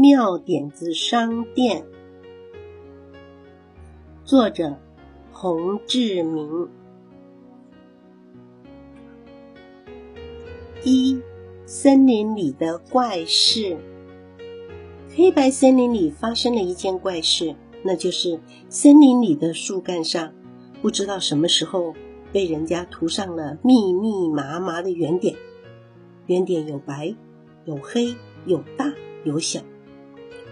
[0.00, 1.82] 妙点子商店》，
[4.24, 4.74] 作者
[5.30, 6.70] 洪志明。
[10.82, 11.20] 一，
[11.66, 13.76] 森林里的怪事。
[15.14, 18.40] 黑白森林里发生了一件怪事，那就是
[18.70, 20.32] 森林里的树干上，
[20.80, 21.94] 不知道什么时候
[22.32, 25.36] 被人家涂上了密密麻麻的圆点。
[26.24, 27.14] 圆点有白，
[27.66, 28.14] 有黑，
[28.46, 28.90] 有大，
[29.24, 29.60] 有小。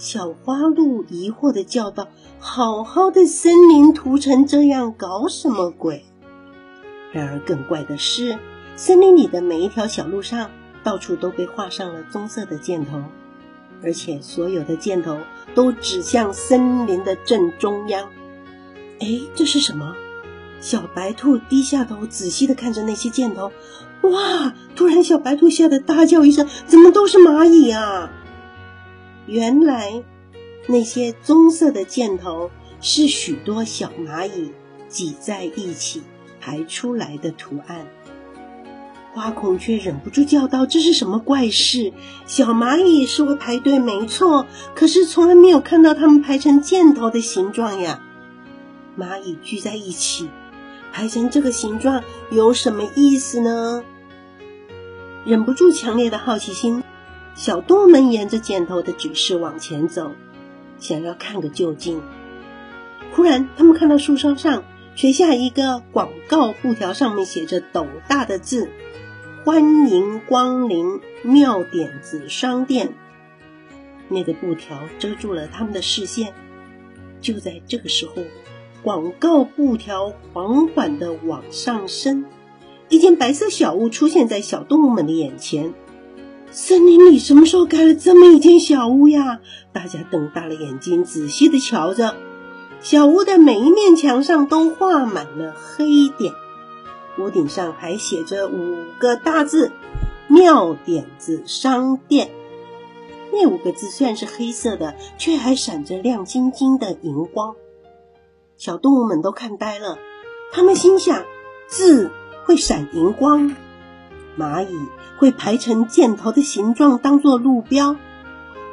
[0.00, 2.08] 小花鹿疑惑的叫道
[2.40, 6.06] ：“好好的森林涂成这样，搞什么鬼？”
[7.12, 8.38] 然而更怪的是，
[8.76, 13.02] 森林里的每一条小路上，到处都被画上了棕色的箭头。
[13.82, 15.18] 而且所有的箭头
[15.54, 18.08] 都指向森林的正中央。
[19.00, 19.94] 哎，这是什么？
[20.60, 23.52] 小白兔低下头，仔细的看着那些箭头。
[24.00, 24.54] 哇！
[24.74, 28.10] 突然，小白兔吓得大叫一声：“怎么都是蚂蚁啊？”
[29.30, 30.02] 原来，
[30.66, 34.50] 那些棕色的箭头是许多小蚂蚁
[34.88, 36.02] 挤在一起
[36.40, 37.86] 排出来的图案。
[39.12, 41.92] 花孔雀忍不住叫道：“这是什么怪事？
[42.26, 48.02] 小蚂蚁是会排队，没错，可是从来没有看到它们排成箭头的形状呀！
[48.98, 50.28] 蚂蚁聚在一起，
[50.92, 53.84] 排成这个形状有什么意思呢？”
[55.24, 56.82] 忍不住强烈的好奇心，
[57.40, 60.12] 小动物们沿着箭头的指示往前走，
[60.78, 62.02] 想要看个究竟。
[63.12, 64.62] 忽然，他们看到树梢上
[64.94, 68.68] 垂下一个广告布条，上面写着斗大的字。
[69.42, 72.92] 欢迎光临妙点子商店。
[74.10, 76.34] 那个布条遮住了他们的视线。
[77.22, 78.16] 就在这个时候，
[78.82, 82.26] 广告布条缓缓的往上升，
[82.90, 85.72] 一间白色小屋出现在小动物们的眼前。
[86.52, 89.40] 森林里什么时候盖了这么一间小屋呀？
[89.72, 92.16] 大家瞪大了眼睛，仔细的瞧着。
[92.80, 96.34] 小屋的每一面墙上都画满了黑点。
[97.18, 99.70] 屋顶上还写着五个大字
[100.26, 102.30] “妙点子商店”。
[103.32, 107.54] 那五个字虽然是黑色的，却还闪着亮晶晶的荧光。
[108.56, 109.98] 小动物们都看呆了，
[110.50, 111.22] 他们心想：
[111.68, 112.10] 字
[112.44, 113.54] 会闪荧光，
[114.36, 114.74] 蚂蚁
[115.20, 117.94] 会排成箭头的形状当做路标，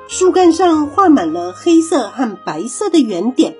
[0.07, 3.53] 树干上画满了黑色和白色的圆点，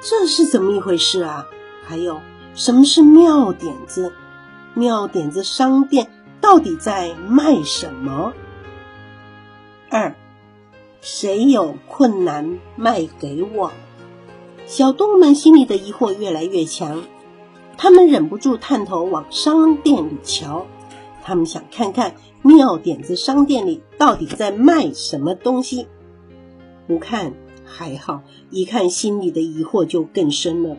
[0.00, 1.48] 这是怎么一回事啊？
[1.84, 2.20] 还有。
[2.54, 4.12] 什么是妙点子？
[4.74, 8.34] 妙点子商店到底在卖什么？
[9.90, 10.14] 二，
[11.00, 13.72] 谁有困难卖给我？
[14.66, 17.02] 小动物们心里的疑惑越来越强，
[17.76, 20.66] 他们忍不住探头往商店里瞧，
[21.22, 25.86] 他们想看看妙点子商店里到底在卖什么东西。
[26.86, 27.32] 不看
[27.64, 30.76] 还好，一看心里的疑惑就更深了。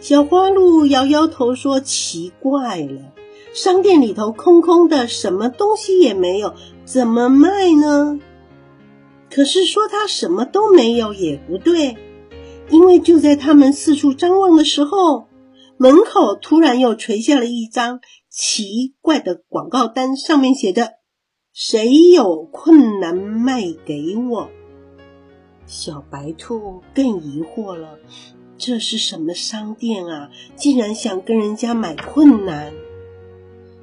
[0.00, 3.12] 小花鹿摇摇头说：“奇怪了，
[3.54, 8.20] 商店里头空空的，什么东西也没有，怎么卖呢？
[9.30, 11.96] 可是说它什么都没有也不对，
[12.70, 15.28] 因为就在他们四处张望的时候，
[15.76, 18.00] 门口突然又垂下了一张
[18.40, 20.92] 奇怪的广告单，上面写着
[21.52, 24.48] ：‘谁有困难卖给我？’
[25.66, 27.98] 小白兔更疑惑了。”
[28.56, 30.30] 这是什么商店啊？
[30.54, 32.72] 竟然想跟人家买困难！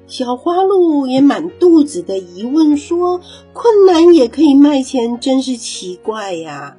[0.07, 3.19] 小花鹿也满肚子的疑问，说
[3.51, 6.77] ：“困难也可以卖钱，真是奇怪呀！”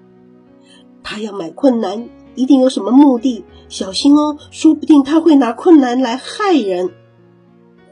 [1.04, 6.91] 他要买困难，一定有什么目的，小心哦，说不定他会拿困难来害人。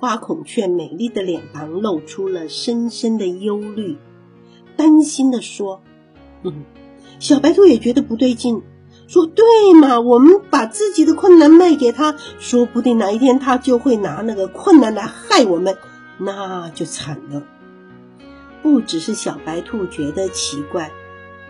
[0.05, 3.97] 花孔雀美丽的脸庞露出了深深的忧虑，
[4.77, 5.81] 担心的说
[6.45, 6.65] ：“嗯。”
[7.19, 8.61] 小白兔也觉得不对劲。
[9.07, 15.79] 说对嘛，我们把自己的困难卖给他，说不定哪一天他就会拿那个困难来害我们，
[16.19, 17.43] 那就惨了。
[18.63, 20.93] 不只是小白兔觉得奇怪，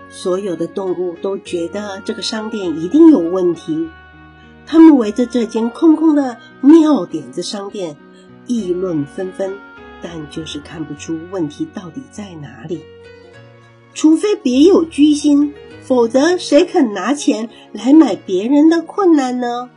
[0.09, 3.89] 所有的动物都觉得这个商店一定有问题。
[4.65, 7.97] 他们围着这间空空的妙点子商店
[8.47, 9.57] 议论纷纷，
[10.03, 12.83] 但就是看不出问题到底在哪里。
[13.95, 15.55] 除非别有居心。
[15.87, 19.69] 否则，谁肯拿钱来买别人的困难呢？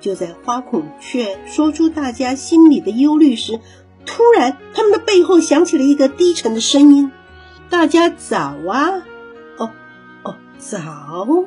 [0.00, 3.60] 就在花孔雀说出大家心里的忧虑时，
[4.06, 7.12] 突然，他们的背后响起了一个低沉的声音
[7.68, 9.02] ：“大家早啊！”
[9.60, 9.70] 哦
[10.22, 11.44] 哦，早！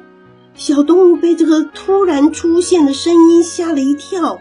[0.53, 4.39] 小动物被这个突然出现的声音吓了一跳，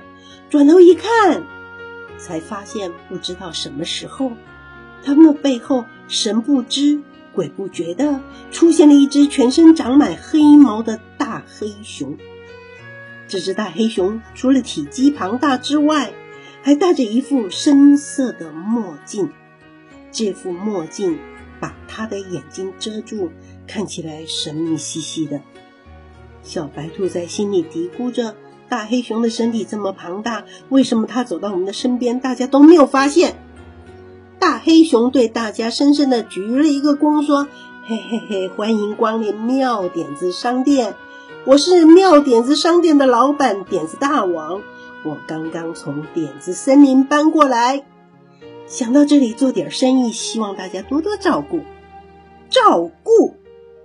[0.51, 1.45] 转头一看，
[2.25, 4.33] 才发现不知道什么时候，
[5.05, 7.03] 他们的背后神不知
[7.35, 12.17] 鬼不觉的出现了一只全身长满黑毛的大黑熊。
[13.29, 16.15] 这只大黑熊除了体积庞大之外，
[16.63, 19.31] 还戴着一副深色的墨镜。
[20.11, 21.19] 这副墨镜
[21.61, 23.31] 把他的眼睛遮住，
[23.67, 25.43] 看起来神秘兮兮的。
[26.43, 28.37] 小白兔在心里嘀咕着
[28.75, 33.37] ：“大黑熊的身体这么庞大，为什么它走到我们的身边，大家都没有发现？”
[34.41, 37.47] 大黑熊对大家深深的鞠了一个躬，说
[37.87, 40.97] ：“嘿嘿嘿，欢迎光临妙点子商店，
[41.45, 44.61] 我是妙点子商店的老板点子大王，
[45.05, 47.85] 我刚刚从点子森林搬过来，
[48.67, 51.61] 想到这里做点生意，希望大家多多照顾，
[52.51, 53.37] 照顾。”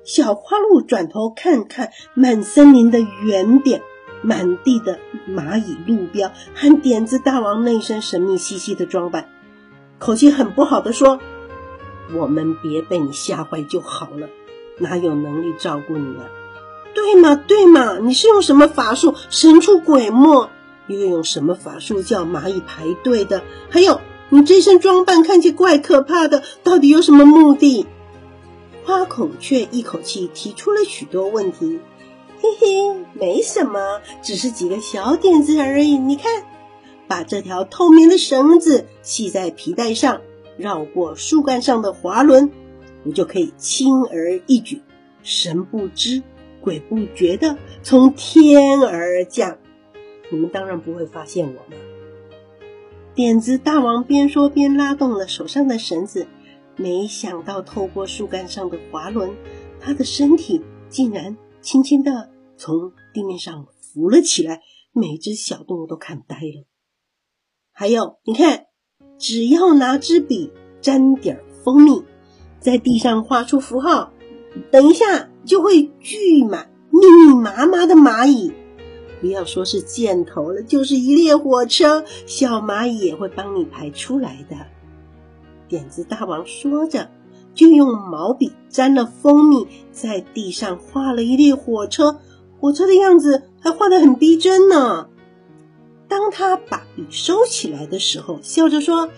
[0.03, 3.83] 小花鹿转头看看满森林的圆点，
[4.21, 5.00] 满地的
[5.30, 9.30] 蚂蚁路标，和点子大王那身神秘兮兮的装扮，
[9.98, 11.19] 口气很不好的说
[12.13, 14.27] ：“我们别被你吓坏就好了，
[14.77, 16.25] 哪有能力照顾你啊？
[16.94, 20.50] 对嘛对嘛，你是用什么法术神出鬼没？
[20.88, 23.44] 又用什么法术叫蚂蚁排队的？
[23.69, 27.86] 还有你这身装扮看起怪可怕的，到底有什么目的？”
[28.86, 31.80] 花孔雀一口气提出了许多问题，
[32.41, 35.97] 嘿嘿，没什么，只是几个小点子而已。
[35.97, 36.44] 你看，
[37.07, 40.21] 把这条透明的绳子系在皮带上，
[40.57, 42.50] 绕过树干上的滑轮，
[43.03, 44.81] 我就可以轻而易举、
[45.21, 46.24] 神不知
[46.62, 49.57] 鬼不觉的从天而降。
[50.30, 51.77] 你们当然不会发现我们。
[53.15, 56.27] 点子大王边说边拉动了手上的绳子。
[56.77, 59.31] 没想到，透过树干上的滑轮，
[59.81, 64.61] 他的身体竟然轻轻的从地面上浮了起来，
[64.91, 66.65] 每只小动物都看呆了。
[67.71, 68.65] 还有，你看，
[69.17, 70.51] 只要拿支笔
[70.81, 72.03] 沾点蜂蜜，
[72.59, 74.11] 在地上画出符号，
[74.71, 78.51] 等一下就会聚满密密麻麻的蚂蚁。
[79.21, 84.56] 不要说是箭头了，就是一列火车，小蚂蚁也会帮你排出来的。
[85.67, 87.11] 点子大王说着，
[87.59, 92.17] 就用毛笔沾了蜂蜜，在地上画了一列火车，
[92.57, 95.09] 火车的样子还画得很逼真呢。
[96.07, 99.09] 当他把笔收起来的时候，笑着说：“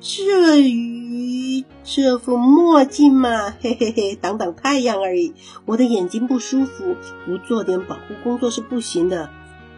[0.00, 5.32] 至于这副墨镜嘛，嘿嘿嘿，挡挡太阳而已。
[5.66, 6.94] 我的眼睛不舒服，
[7.26, 9.28] 不做点保护工作是不行的。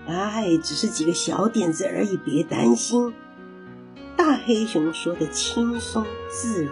[0.06, 3.15] 哎，只是几个小点子而已，别担心。”
[4.15, 6.71] 大黑熊说的轻松自如，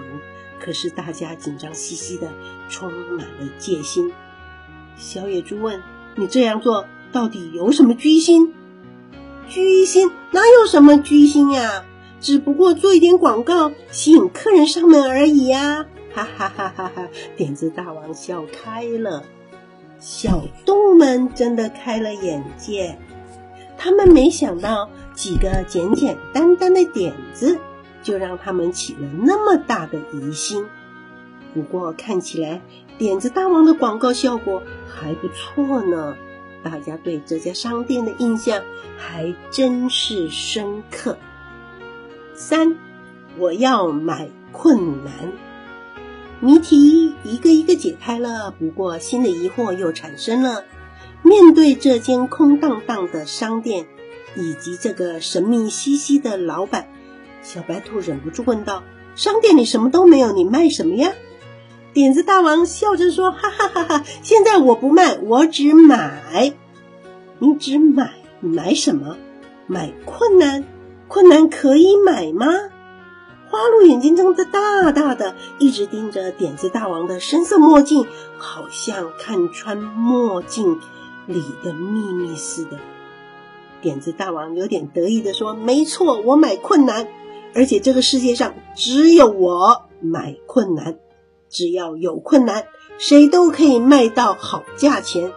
[0.63, 2.29] 可是大家紧张兮兮的，
[2.69, 4.13] 充满了戒心。
[4.97, 5.83] 小野猪问
[6.15, 8.55] ：“你这样做到底有什么居心
[9.51, 11.85] ？”“居心哪有什么居心呀？
[12.21, 17.09] 只不过做一点广告，吸引客人上门而已呀！”哈哈哈哈哈！
[17.37, 19.25] 点子大王笑开了，
[19.99, 22.97] 小动物们真的开了眼界。
[23.77, 27.59] 他们没想到几个简简单单的点子，
[28.03, 30.67] 就让他们起了那么大的疑心。
[31.55, 32.63] 不过看起来
[32.99, 36.17] 点子大王的广告效果还不错呢，
[36.63, 38.63] 大家对这家商店的印象
[38.97, 41.19] 还真是深刻。
[42.35, 42.77] 三，
[43.39, 45.33] 我要买困难。
[46.41, 50.65] 谜题一个一个解开了，不过新的疑惑又产生了。
[51.23, 53.87] 面对这间空荡荡的商店，
[54.35, 56.89] 以及这个神秘兮兮的老板，
[57.43, 58.83] 小白兔忍不住问道
[59.15, 61.13] ：“商店里什么都没有，你卖什么呀？”
[61.93, 64.05] 点子大王笑着说：“哈哈哈哈！
[64.23, 66.55] 现在我不卖，我只买。
[67.39, 69.17] 你只买，你买什么？
[69.67, 70.65] 买困难？
[71.09, 72.47] 困难可以买吗？”
[73.51, 78.07] 花鹿眼睛睁得大大的，一直盯着点子大王的深色墨镜，
[78.39, 80.81] 好像看穿墨镜。
[81.25, 82.81] 里的秘密似的，
[83.81, 87.07] 点子大王有点得意的说：“没错，我买困难，
[87.55, 90.99] 而且这个世界上只有我买困难。
[91.49, 92.67] 只要有困难，
[92.99, 95.33] 谁都可以卖到好价钱。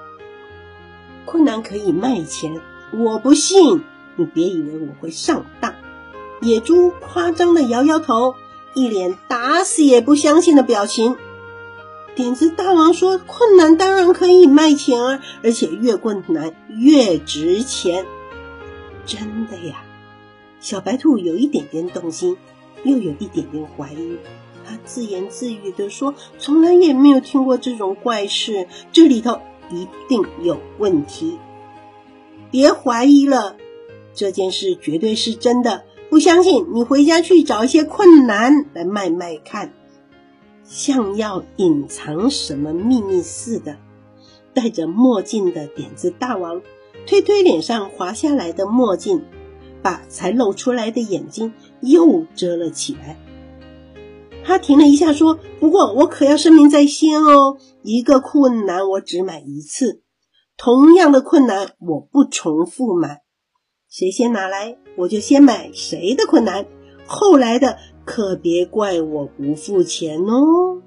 [1.26, 2.62] 困难可以卖钱，
[2.94, 3.84] 我不信。
[4.16, 5.74] 你别以为我会上当。”
[6.42, 8.36] 野猪夸张的摇摇头，
[8.76, 11.18] 一脸打死也不相信的表情。
[12.14, 18.06] 点子大王说：“困难当然可以卖钱啊，而且越困难越值钱。”
[19.06, 19.84] 真的呀？
[20.66, 22.38] 小白兔有一点点动心，
[22.84, 24.18] 又有一点点怀疑。
[24.66, 29.38] 他自言自语的说：“从来也没有听过这种怪事，这里头
[29.70, 31.38] 一定有问题。”
[32.50, 33.58] 别怀疑了，
[34.16, 35.84] 这件事绝对是真的。
[36.10, 39.72] 不相信你回家去找一些困难来卖卖看。
[40.64, 43.78] 像要隐藏什么秘密似的。
[44.56, 46.64] 戴着墨镜的点子大王
[47.06, 49.22] 推推脸上滑下来的墨镜，
[49.86, 53.20] 把才露出来的眼睛又遮了起来。
[54.44, 60.02] 他停了一下，说：“不过我可要声明在先哦，一个困难我只买一次，
[60.58, 63.22] 同样的困难我不重复买。
[63.88, 66.66] 谁先拿来，我就先买谁的困难。
[67.06, 70.82] 后来的可别怪我不付钱哦。”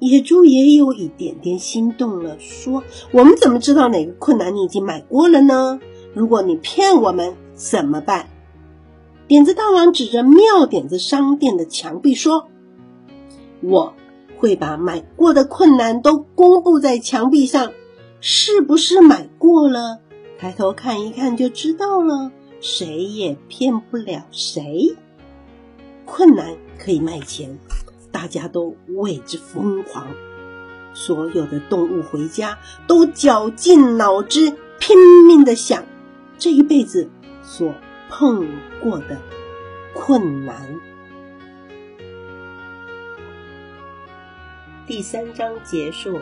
[0.00, 2.82] 野猪也有一点点心动了，说
[3.14, 5.78] ：“我们怎么知道哪个困难你已经买过了呢？
[6.14, 8.28] 如果你骗我们怎么办？”
[9.26, 12.48] 点子大王指着妙点子商店的墙壁说。
[13.62, 13.94] 我
[14.36, 17.72] 会把买过的困难都公布在墙壁上，
[18.20, 20.00] 是不是买过了？
[20.38, 22.30] 抬头看一看就知道了。
[22.60, 24.96] 谁也骗不了谁。
[26.04, 27.58] 困难可以卖钱，
[28.12, 30.08] 大家都为之疯狂。
[30.92, 35.84] 所有的动物回家都绞尽脑汁，拼命的想
[36.38, 37.08] 这一辈子
[37.44, 37.74] 所
[38.08, 38.48] 碰
[38.80, 39.20] 过的
[39.94, 40.66] 困难。
[44.86, 46.20] 第三章结束，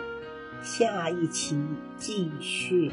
[0.63, 1.59] 下一期
[1.97, 2.91] 继续。